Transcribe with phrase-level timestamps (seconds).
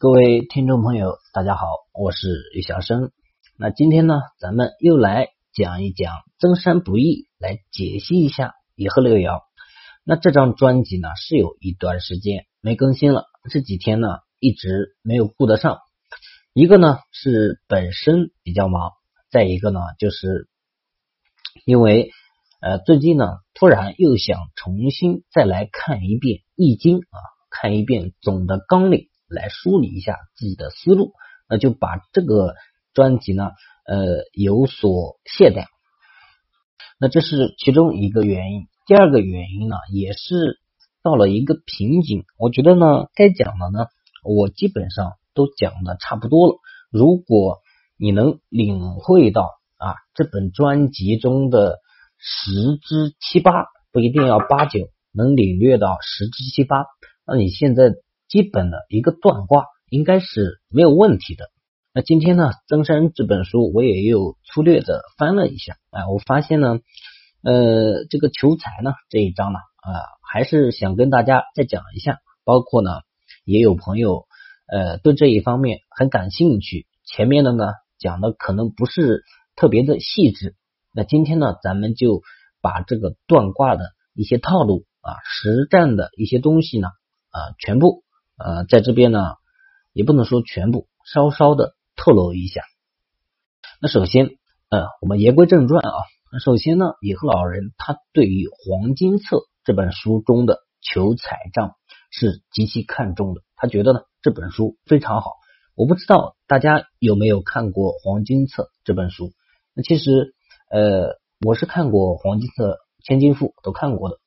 [0.00, 3.10] 各位听众朋友，大家好，我是李小生。
[3.56, 7.02] 那今天呢，咱们又来讲一讲《增山不易》，
[7.36, 9.40] 来解析一下野鹤六爻。
[10.04, 14.06] 那这张专辑呢，是有一段时间没更新了，这几天呢
[14.38, 15.78] 一直没有顾得上。
[16.52, 18.92] 一个呢是本身比较忙，
[19.32, 20.48] 再一个呢就是
[21.64, 22.12] 因为
[22.60, 27.18] 呃最近呢突然又想重新再来看一遍《易经》啊，
[27.50, 29.07] 看一遍总的纲领。
[29.28, 31.12] 来梳理一下自己的思路，
[31.48, 32.54] 那就把这个
[32.94, 33.50] 专辑呢，
[33.86, 35.66] 呃，有所懈怠。
[36.98, 38.66] 那这是其中一个原因。
[38.86, 40.58] 第二个原因呢，也是
[41.02, 42.24] 到了一个瓶颈。
[42.38, 43.86] 我觉得呢，该讲的呢，
[44.24, 46.58] 我基本上都讲的差不多了。
[46.90, 47.58] 如果
[47.98, 49.42] 你能领会到
[49.76, 51.78] 啊，这本专辑中的
[52.16, 56.86] 十之七八，不一定要八九，能领略到十之七八，
[57.26, 57.92] 那你现在。
[58.28, 61.50] 基本的一个断卦应该是没有问题的。
[61.94, 66.78] 那今天呢，增山这本书我也有粗略的翻了一下，哎，我发现呢，
[67.42, 69.90] 呃，这个求财呢这一章呢，啊，
[70.30, 72.18] 还是想跟大家再讲一下。
[72.44, 73.00] 包括呢，
[73.44, 74.26] 也有朋友
[74.70, 76.86] 呃对这一方面很感兴趣。
[77.04, 77.64] 前面的呢
[77.98, 79.24] 讲的可能不是
[79.56, 80.54] 特别的细致。
[80.92, 82.22] 那今天呢，咱们就
[82.60, 86.88] 把这个断卦的一些套路啊，实战的一些东西呢，
[87.30, 88.02] 啊，全部。
[88.38, 89.18] 呃，在这边呢，
[89.92, 92.62] 也不能说全部，稍稍的透露一下。
[93.82, 94.30] 那首先，
[94.70, 95.92] 呃，我们言归正传啊。
[96.38, 101.74] 首先呢，野鹤老人他对于《黄金册》这本书中的求财账
[102.12, 105.32] 是极其看重的，他觉得呢这本书非常好。
[105.74, 109.32] 我不知道大家有没有看过《黄金册》这本书？
[109.74, 110.34] 那其实，
[110.70, 112.70] 呃，我是看过《黄金册》
[113.02, 114.18] 《千金赋》都看过的。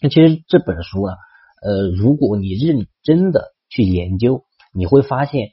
[0.00, 1.16] 那其实这本书啊。
[1.64, 5.48] 呃，如果你认真的去研究，你会发现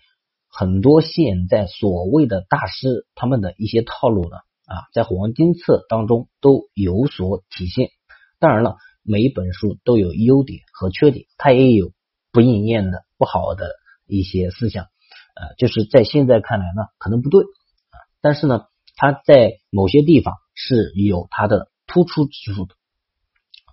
[0.49, 7.91] 很多现在所谓的大师他们的一些套路呢啊，在黄金册当中都有所体现。
[8.39, 11.93] 当然了，每一本书都有优点和缺点，它也有
[12.33, 13.69] 不应验的不好的
[14.05, 18.65] 一些思想，呃，就是在现在看来呢，可能不对啊，但是呢，
[18.97, 22.75] 它在某些地方是有它的突出之处的。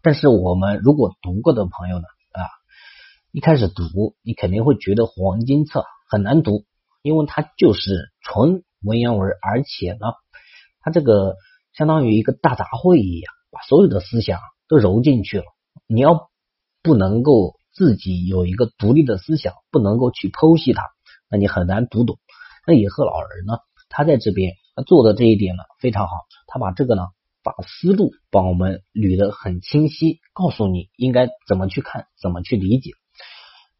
[0.05, 2.05] 但是我们如果读过的朋友呢？
[3.31, 5.81] 一开始读，你肯定会觉得《黄金册》
[6.11, 6.65] 很难读，
[7.03, 9.99] 因为它就是纯文言文，而且呢，
[10.81, 11.37] 它这个
[11.75, 15.45] 相当于一个大杂烩一样，把所有的思想都揉进去了。
[15.87, 16.31] 你要
[16.83, 20.83] 不能够自己有一个独立的思想，不能够去剖析它，
[21.31, 22.19] 那你很难读懂。
[22.67, 23.59] 那野鹤老人呢，
[23.91, 26.13] 他在这边他做的这一点呢非常好，
[26.47, 27.03] 他把这个呢
[27.43, 32.93] 把思路帮我们捋得很清晰，告诉你应该怎么去看，怎么去理解。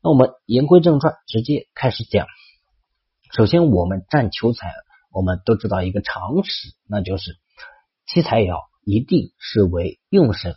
[0.01, 2.29] 那我们言归正传，直接开始讲。
[3.37, 4.73] 首先，我们占求财，
[5.13, 7.37] 我们都知道一个常识，那就是
[8.07, 10.55] 七财爻一定是为用神。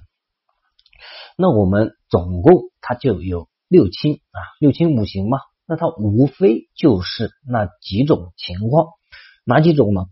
[1.37, 8.89] 那我们总共它就有六亲啊，六亲五行嘛，那它无非就是那几种情况，
[9.43, 10.05] 哪几种呢？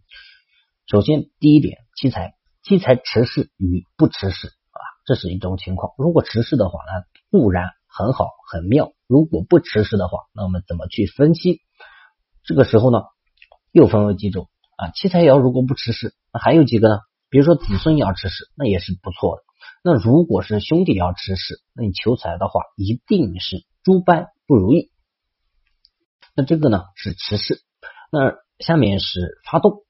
[0.87, 5.93] 首先，第一点，七财，七财持世与不持世啊，这是一种情况。
[5.99, 8.91] 如果持世的话呢，固然很好，很妙。
[9.09, 11.61] 如果不持世的话，那我们怎么去分析？
[12.43, 13.01] 这个时候呢，
[13.71, 14.47] 又分为几种
[14.77, 14.91] 啊？
[14.91, 16.99] 七财爻如果不持世，那还有几个呢？
[17.27, 19.41] 比如说子孙爻持世，那也是不错的。
[19.83, 24.91] 那如果是兄弟爻持世，那你求财的话，一定是诸般不如意。
[26.35, 27.63] 那这个呢是持世。
[28.11, 29.85] 那下面是发动，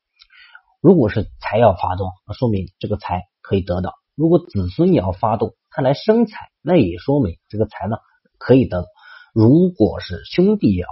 [0.79, 7.97] 如果是财爻发动，那说明这个财可以得到；如果子孙爻发动，它来生财，那也说明这个财呢
[8.38, 8.88] 可以得到。
[9.34, 10.85] 如果是兄弟爻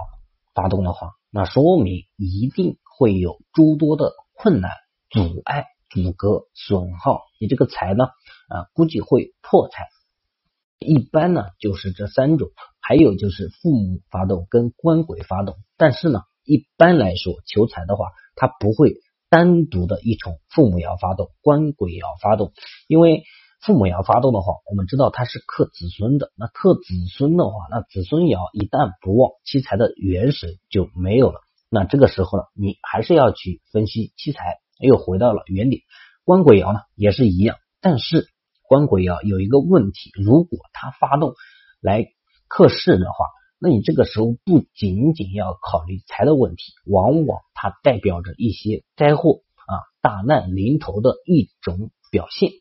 [0.54, 4.70] 发动的话，那说明一定会有诸多的困难、
[5.10, 7.22] 阻碍、阻隔、损耗。
[7.40, 8.04] 你这个财呢，
[8.48, 9.88] 啊，估计会破财。
[10.78, 12.50] 一般呢就是这三种，
[12.80, 15.56] 还有就是父母发动跟官鬼发动。
[15.76, 18.06] 但是呢，一般来说求财的话，
[18.36, 18.94] 它不会
[19.28, 22.52] 单独的一重父母爻发动，官鬼爻发动，
[22.86, 23.24] 因为。
[23.60, 26.30] 父母爻发动的话，我们知道它是克子孙的。
[26.36, 31.40] 那克子孙的话，那子孙爻一旦不旺，七财的元神就没有了。
[31.68, 35.82] 那这个时候呢，你还是要去分析七财，又回到了原点。
[36.24, 38.28] 官鬼爻呢也是一样，但是
[38.62, 41.34] 官鬼爻有一个问题，如果它发动
[41.80, 42.06] 来
[42.46, 43.26] 克世的话，
[43.58, 52.52] 那你这个时候不仅仅要考虑财的问题，往往它代表着一些灾祸啊、大难临头的一种表现。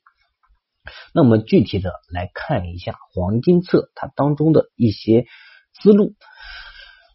[1.13, 5.25] 那我们具体的来看一下《黄金册》它当中的一些
[5.81, 6.15] 思路。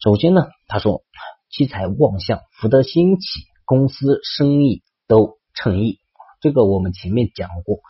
[0.02, 1.02] 首先呢，他说
[1.50, 3.26] 七财旺相，福德兴起，
[3.64, 5.98] 公司生意都称意。
[6.40, 7.80] 这个我们前面讲过，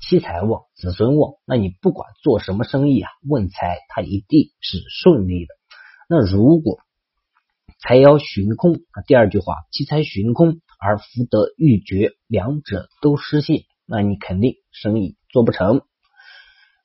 [0.00, 5.54] 七财旺，子孙旺，那你不管做什么生意啊，问财它一定是顺利的。
[6.08, 6.78] 那如果
[7.78, 15.82] 财爻寻空，第二句话，七财寻空而福德欲绝，两者都失陷，那你肯定生意做不成。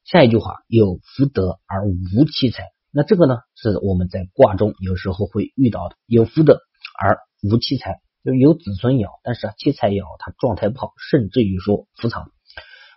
[0.05, 2.63] 下一句话，有福德而无七财。
[2.91, 6.61] 那这个呢，是我们在卦中有时候会遇到的，有福德
[6.97, 12.31] 而无妻财，就有子孙爻，但是妻财爻它状态不好，甚至于说伏藏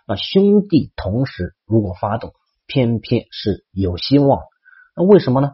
[0.07, 2.33] 啊，兄弟同时如果发动，
[2.65, 4.43] 偏偏是有希望。
[4.95, 5.51] 那为什么呢？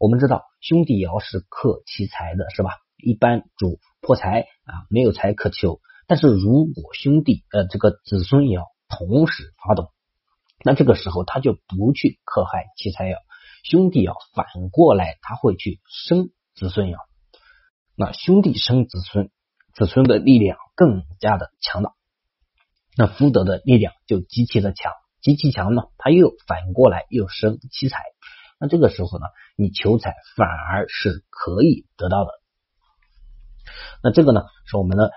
[0.00, 2.72] 我们知道兄弟爻是克妻财的，是吧？
[2.98, 5.80] 一般主破财啊，没有财可求。
[6.08, 9.92] 但是如果兄弟呃这个子孙爻同时发动，
[10.64, 13.16] 那这个时候他就不去克害妻财爻。
[13.64, 16.98] 兄弟爻反过来，他会去生子孙爻，
[17.96, 19.30] 那兄弟生子孙，
[19.74, 21.92] 子孙的力量更加的强大，
[22.96, 27.98] 那福德的力量就极其的强，极其强呢，他又反过来又生七财，
[28.60, 32.30] 那这个时候呢，你求财反而是可以得到的。
[34.00, 35.10] 那这个呢，是我们的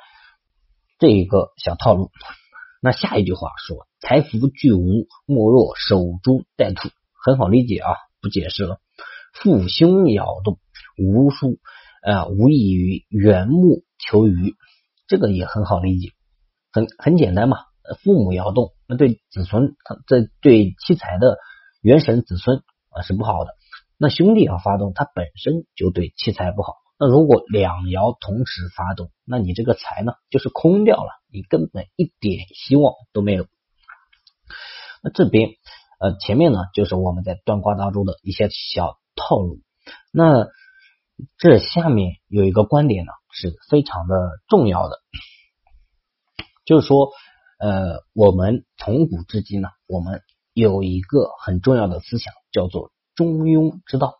[0.98, 2.12] 这一个小套路。
[2.82, 6.90] 那下一句话说：“财福俱无，莫若守株待兔。”
[7.24, 7.94] 很好理解啊。
[8.22, 8.82] 不解释了，
[9.32, 10.60] 父兄爻动，
[10.98, 11.58] 无数
[12.04, 14.56] 啊，无异于缘木求鱼，
[15.08, 16.10] 这个也很好理解，
[16.74, 17.60] 很很简单嘛。
[18.04, 21.38] 父母摇动，那对子孙，这对妻财的
[21.82, 22.58] 元神子孙
[22.90, 23.52] 啊是不好的。
[23.98, 26.74] 那兄弟要发动，他本身就对妻财不好。
[27.00, 33.48] 那如果两爻同时发动，那你这个财呢，就是空掉了，你根本一点希望都没有。
[35.02, 35.52] 那这边。
[36.02, 39.60] 呃，前面呢就是我们在断卦当中的一些小套路。
[40.14, 40.48] 那
[41.38, 44.16] 这下面有一个观点呢是非常的
[44.48, 44.96] 重要的，
[46.64, 47.10] 就是说，
[47.60, 50.22] 呃，我们从古至今呢，我们
[50.54, 54.20] 有一个很重要的思想叫做中庸之道。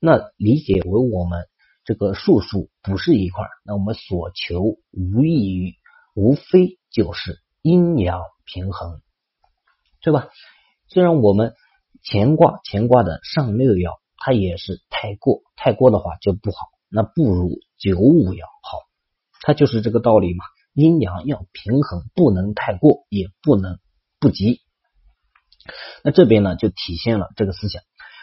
[0.00, 1.46] 那理解为我们
[1.84, 5.74] 这个术数不是一块，那我们所求无异于
[6.14, 9.00] 无非就是阴阳平衡，
[10.00, 10.28] 对吧？
[10.88, 11.54] 虽然我们
[12.04, 18.78] 乾卦乾卦的上六爻，它也是太过，太过的话就不好，那不如九五爻好，
[19.40, 20.44] 它就是这个道理嘛。
[20.74, 23.78] 阴阳要平衡，不能太过，也不能
[24.18, 24.62] 不及。
[26.02, 27.82] 那这边呢，就体现了这个思想。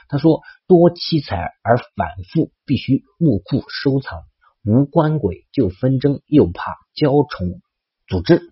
[0.10, 4.24] 他说：多妻财而反复，必须木库收藏；
[4.66, 7.62] 无官鬼就纷争，又怕交虫
[8.08, 8.52] 阻滞。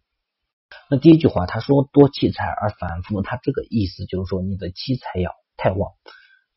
[0.89, 5.91] 那第一句话，他说多气财而反复，他这个意思就是说你的气财要太旺，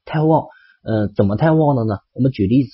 [0.04, 0.48] 太旺，
[0.82, 2.00] 嗯，怎么太旺了呢？
[2.12, 2.70] 我们举例子，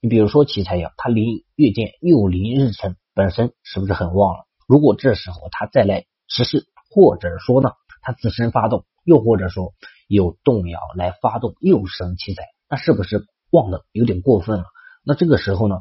[0.00, 4.46] 你比如说气财爻，它临月见又临日辰，本身是不是很旺了？
[4.68, 9.74] 如果这时候他再来实施，或者说呢，他自身发动，又或者说
[10.14, 14.64] 有动摇来发动，又生七财，那是不是旺的有点过分了？
[15.04, 15.76] 那这个时候呢，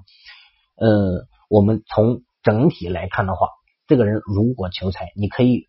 [0.75, 3.47] 呃，我们从整体来看的话。
[3.87, 5.67] 这个人如果求财，你可以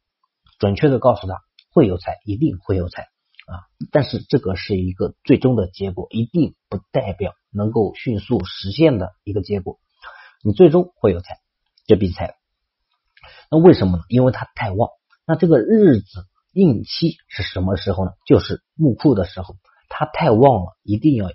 [0.61, 1.41] 准确的告诉他
[1.73, 3.67] 会有财，一定会有财啊！
[3.91, 9.81] 但是这个是一个最终的结果，一定不代表能够迅速实现的一个结果。
[10.45, 11.39] 你最终会有财，
[11.85, 12.37] 这笔财。
[13.51, 14.05] 那为什么呢？
[14.09, 14.91] 因为它太旺。
[15.27, 18.13] 那这个日子应期是什么时候呢？
[18.27, 19.57] 就是木库的时候，
[19.89, 21.31] 它太旺了，一定要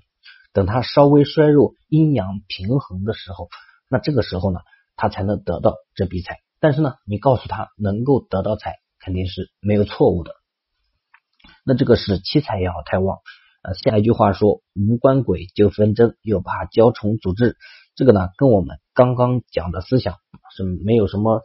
[0.54, 3.50] 等它稍微衰弱、阴阳平衡的时候，
[3.90, 4.60] 那这个时候呢，
[4.96, 6.40] 他才能得到这笔财。
[6.60, 10.32] 但是呢，你告诉他能够得到财，肯定是没有错误的。
[11.64, 13.20] 那这个是七财也好太旺
[13.62, 13.74] 呃。
[13.76, 17.58] 下一句话说无官鬼就纷争，又怕交虫阻滞。
[17.96, 20.16] 这个呢，跟我们刚刚讲的思想
[20.56, 21.42] 是没有什么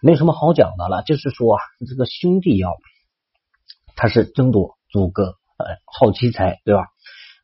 [0.00, 1.02] 没有什么好讲的了。
[1.02, 2.76] 就是说啊，这个兄弟爻
[3.96, 6.86] 它是争夺祖格呃好七财，对吧？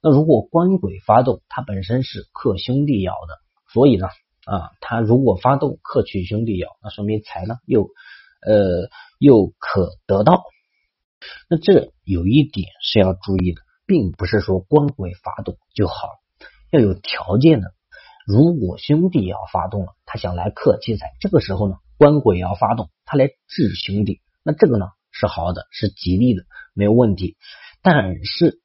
[0.03, 3.35] 那如果官鬼发动，它本身是克兄弟爻的，
[3.73, 4.09] 所以呢。
[4.47, 7.85] 啊，他如果发动克取兄弟爻，那说明财呢又
[8.43, 10.43] 呃又可得到。
[11.49, 15.95] 那这有一点是要注意的，并不是说官鬼发动就好，
[16.71, 17.73] 要有条件的。
[18.27, 26.43] 如果兄弟爻发动了，他想来克妻财，这个时候呢，官鬼爻发动，他来治兄弟，那这个呢是好的，是吉利的，
[26.75, 27.37] 没有问题。
[27.83, 28.61] 但是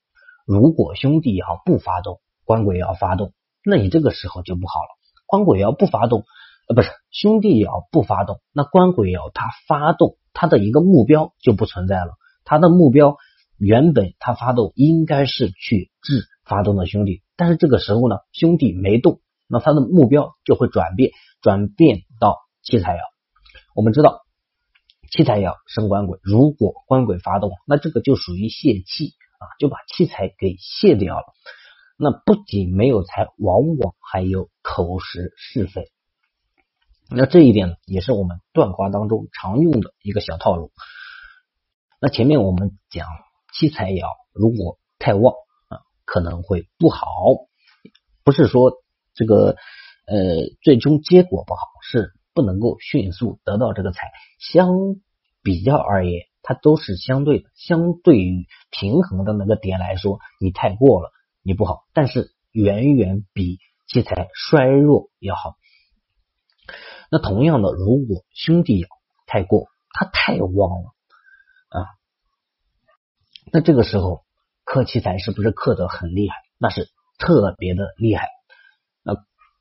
[0.45, 3.33] 如果兄弟爻不发动，官鬼爻发动，
[3.63, 4.87] 那你这个时候就不好了。
[5.27, 6.25] 官鬼爻不发动，
[6.67, 12.13] 呃，不是兄弟爻不发动，那官鬼爻它发动，它的一个目标就不存在了。
[12.45, 13.17] 它的目标
[13.57, 23.18] 原本它发动应该是去治发动的兄弟，但是这个时候呢，兄弟没动，那他的目标就会转变，转变到七彩爻。
[23.79, 24.25] 我们知道
[25.09, 31.23] 七财爻生官鬼，如果官鬼发动，那这个就属于泄气啊，就把七财给泄掉了。
[31.97, 35.93] 那不仅没有财，往往还有口实是非。
[37.09, 40.73] 那这一点呢，也是我们断卦当中常用的一个小套路。
[42.01, 43.07] 那前面我们讲
[43.53, 45.33] 七财爻如果太旺
[45.69, 47.07] 啊，可能会不好。
[48.25, 48.73] 不是说
[49.13, 49.55] 这个
[50.05, 50.15] 呃
[50.63, 54.11] 最终结果不好，是不能够迅速得到这个财。
[54.39, 54.69] 相
[55.41, 57.49] 比较而言，它都是相对的。
[57.55, 61.11] 相对于平衡的那个点来说，你太过了，
[61.43, 61.83] 你不好。
[61.93, 65.55] 但是远远比七彩衰弱要好。
[67.11, 68.87] 那同样的，如果兄弟爻
[69.25, 70.93] 太过，他太旺了
[71.69, 71.87] 啊，
[73.51, 74.23] 那这个时候
[74.63, 76.35] 克七财是不是克得很厉害？
[76.59, 78.27] 那是特别的厉害。
[79.01, 79.15] 那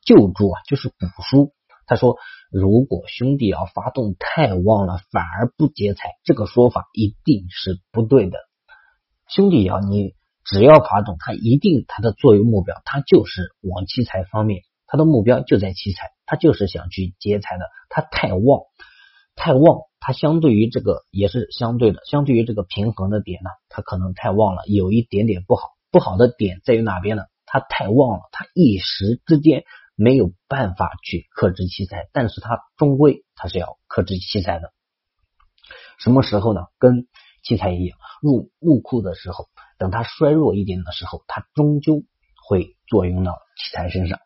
[0.05, 1.55] 旧注啊，就是古书，
[1.88, 2.16] 他说
[2.52, 8.38] 如果兄弟要发动太旺了，反而不劫财，这个说法一定是不对的。
[9.28, 10.14] 兄弟爻你
[10.45, 14.62] 只要发动，它一定它的作用目标，它就是往七财方面。
[14.90, 17.64] 他的目标就在七财，他就是想去劫财的。
[17.90, 18.62] 他太旺，
[19.37, 25.62] 太旺，他相对于这个也是相对的，相对于这个平衡的点呢，他可能太旺了，有一点点不好。
[25.90, 27.25] 不好的点在于哪边呢？
[27.45, 29.64] 他太旺了，他一时之间
[29.99, 34.73] 没有办法去克制七财，但是他终归他是要克制七财的。
[35.99, 36.61] 什么时候呢？
[36.78, 37.09] 跟
[37.43, 42.05] 七财一样，入木库的时候，等他衰弱一点的时候，他终究
[42.47, 44.21] 会作用到七财身上。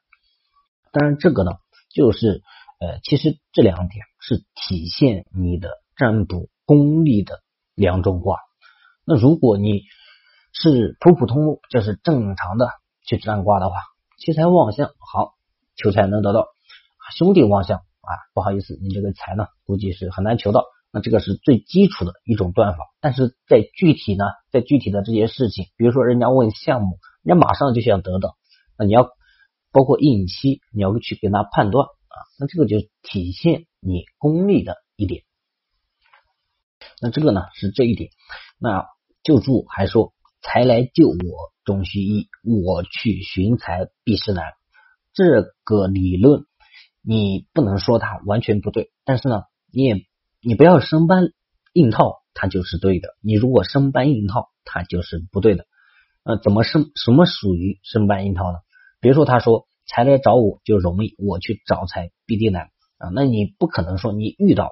[0.93, 1.52] 当然，这个呢，
[1.95, 2.43] 就是
[2.79, 7.41] 呃，其实这两点是体现你的占卜功力的
[7.75, 8.38] 两种卦。
[9.07, 9.85] 那如果你
[10.52, 12.69] 是普普通通，就是正常的
[13.07, 13.76] 去占卦的话，
[14.19, 15.33] 七财旺相好，
[15.76, 16.43] 求财能得到；
[17.17, 20.64] 兄弟旺相啊，不好意思，你这个财呢，估计是很难求到。
[20.93, 22.85] 那这个是最基础的一种断法。
[23.00, 28.37] 但是在具体呢，在具体的这些事情，比如说人家问项目，人家马上就想得到，
[28.79, 29.09] 那你要。
[29.75, 35.23] 包括应期，你要去跟他判断啊，那这个就体现你功力的一点。
[37.00, 38.11] 那这个呢是这一点。
[38.59, 38.85] 那
[39.23, 40.12] 救助还说
[40.43, 41.17] 财来救我
[41.64, 44.45] 终须一，我去寻财必是难。
[45.14, 45.25] 这
[45.64, 46.45] 个理论
[47.02, 49.42] 你不能说它完全不对，但是呢，
[49.73, 50.07] 你也
[50.42, 51.33] 你不要生搬
[51.73, 53.16] 硬套，它就是对的。
[53.21, 55.66] 你如果生搬硬套，它就是不对的。
[56.25, 56.92] 呃，怎么生？
[56.95, 58.59] 什么属于生搬硬套呢？
[59.00, 63.11] 比如说，他说财来找我就容易，我去找财必定难啊。
[63.12, 64.71] 那你不可能说你遇到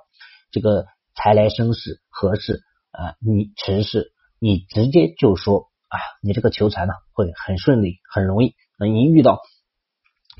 [0.53, 2.61] 这个财来生事合适
[2.93, 8.55] 啊，你迟事，你直接就说啊，你这个求财呢会很顺利，很容易。
[8.79, 9.41] 那你遇到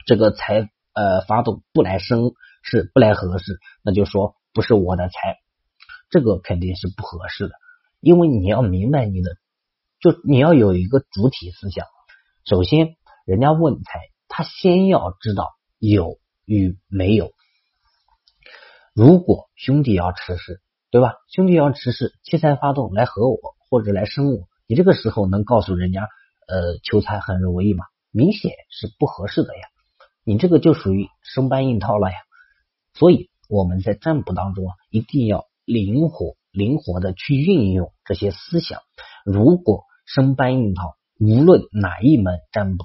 [0.07, 5.39] 这个财呃发动不来生是，不来合适，那就说不是我的财，
[6.11, 7.55] 这个肯定是不合适的。
[8.01, 9.37] 因为你要明白你的，
[10.01, 11.87] 就你要有一个主体思想，
[12.45, 12.97] 首先。
[13.27, 17.31] 人家问财，他先要知道有与没有。
[18.93, 21.13] 如果兄弟要持事，对吧？
[21.29, 23.39] 兄弟要持事，七财发动来和我
[23.69, 26.09] 或者来生我，你这个时候能告诉人家，
[26.49, 27.85] 呃，求财很容易吗？
[28.11, 29.69] 明显是不合适的呀。
[30.25, 32.17] 你这个就属于生搬硬套了呀。
[32.95, 38.81] 所以我们在占卜当中啊，一定要灵活、灵活的去运用这些思想。
[39.25, 42.85] 如果生搬硬套，无论哪一门占卜。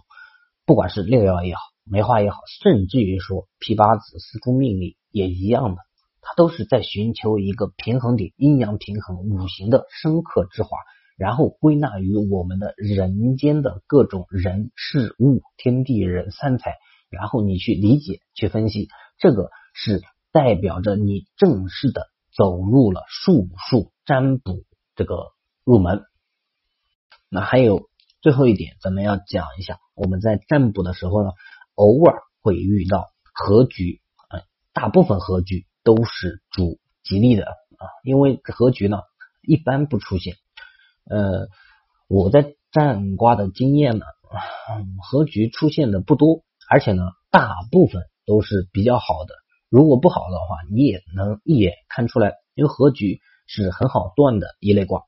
[0.66, 5.82] 不管是六爻也好，梅花也好，甚至于说批八字、四柱命理也一样的，
[6.22, 10.70] 它都是在寻求一个平衡点，阴阳平衡，五行的生克之华，
[11.18, 16.78] 然后归纳于我们的人间的各种人事物、天地人三才，
[17.10, 24.64] 然后你去理解、去分析，这个是代表着你正式的走入了术数占卜
[24.96, 25.34] 这个
[25.64, 26.04] 入门。
[27.30, 27.90] 那还有。
[28.22, 31.30] 最后一点，咱们要讲一下，我们在占卜的时候呢，
[31.76, 34.42] 偶尔会遇到合局，啊，
[34.74, 38.98] 大部分合局都是主吉利的啊，因为合局呢
[39.44, 40.38] 一般不出现。
[41.08, 41.50] 呃，
[42.08, 44.06] 我在占卦的经验呢，
[45.04, 49.36] 合局出现的不多，而且呢，大部分都是比较好的。
[49.70, 55.04] 如果不好的话，你也能一眼看出来，因为合局是很好断的一类卦。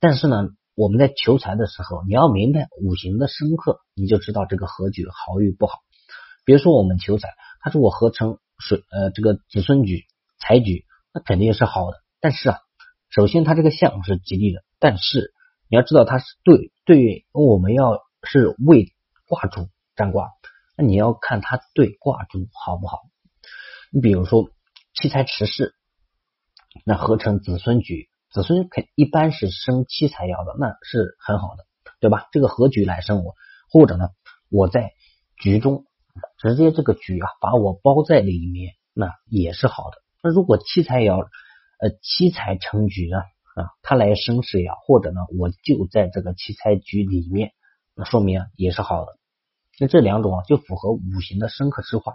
[0.00, 0.48] 但是呢。
[0.74, 5.80] 我们在求财的时候，你要明白五行的生克，你就知道这个合局好与不好。
[6.46, 7.28] 比如说我们求财，
[7.60, 10.06] 他说我合成水呃这个子孙局
[10.40, 11.98] 财局，那肯定是好的。
[12.20, 12.58] 但是啊，
[13.10, 15.34] 首先它这个相是吉利的，但是
[15.68, 18.94] 你要知道它是对对，我们要是为
[19.28, 19.68] 卦主
[20.02, 20.32] 占卦，
[20.76, 23.02] 那你要看他对卦主好不好。
[23.92, 24.50] 你比如说
[25.00, 25.76] 七财持世，
[26.84, 31.64] 那合成子孙局，子孙肯一般是生七财爻的，那是很好的，
[32.00, 32.26] 对吧？
[32.32, 33.36] 这个合局来生我，
[33.70, 34.08] 或者呢，
[34.50, 34.90] 我在
[35.36, 35.84] 局中
[36.36, 39.98] 直接这个局啊把我包在里面，那也是好的。
[40.20, 41.22] 那如果七财爻
[41.78, 43.18] 呃七财成局呢
[43.54, 47.52] 啊，它来生世爻，或者呢我就在这个七财局里面，
[47.94, 49.21] 那说明也是好的。
[49.78, 52.14] 那这两种啊就符合五行的生克之化。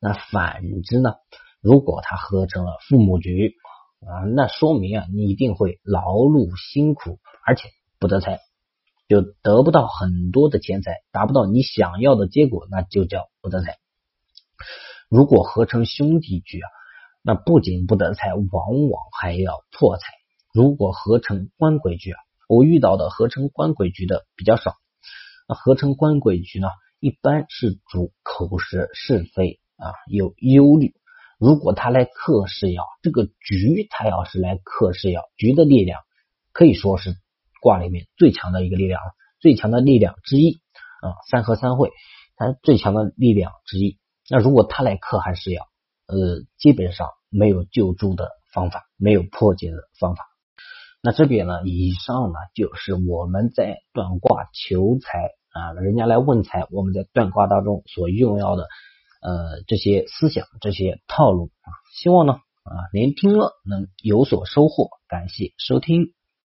[0.00, 1.14] 那反之呢？
[1.60, 3.54] 如果它合成了父母局
[4.00, 8.40] 啊，那说明啊，你一定会劳碌辛苦，而且不得财，
[9.08, 13.78] 就得不到很多的钱财，达不到你想要的结果，那就叫不得财。
[15.08, 16.68] 如果合成兄弟局啊，
[17.22, 20.12] 那不仅不得财，往往还要破财。
[20.52, 24.74] 如果合成官鬼局啊，我遇到的合成官鬼局的比较少。
[25.48, 26.68] 那合成官鬼局呢，
[27.06, 30.92] 一般是主口舌是非啊，有忧虑。
[31.38, 36.00] 如果他来克是爻，这个局他要是来克是爻，局的力量
[36.50, 37.14] 可以说是
[37.62, 40.54] 卦里面最强的一个力量了，最强的力量之一
[41.00, 41.14] 啊。
[41.30, 41.92] 三合三会，
[42.34, 43.98] 它最强的力量之一。
[44.28, 45.62] 那如果他来克还是爻，
[46.08, 50.26] 呃，基本上没有救助的方法，没有破解的方法。
[51.00, 58.68] 那这边呢，以上呢就是我们在断卦求财啊，人家来问财，我们在断卦当中所用到的。
[59.22, 64.90] 呃，这些思想，这些套路啊，希望呢啊，您听了能有所收获。
[65.08, 66.12] 感谢收听。